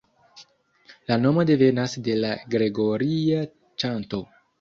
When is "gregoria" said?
2.55-3.45